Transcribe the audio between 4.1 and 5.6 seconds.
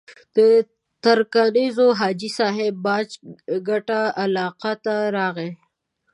علاقې ته راغی.